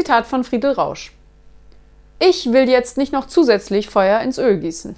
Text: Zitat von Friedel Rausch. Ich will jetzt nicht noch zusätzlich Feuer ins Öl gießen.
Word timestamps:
Zitat 0.00 0.26
von 0.26 0.44
Friedel 0.44 0.72
Rausch. 0.72 1.12
Ich 2.18 2.54
will 2.54 2.70
jetzt 2.70 2.96
nicht 2.96 3.12
noch 3.12 3.26
zusätzlich 3.26 3.90
Feuer 3.90 4.20
ins 4.20 4.38
Öl 4.38 4.58
gießen. 4.58 4.96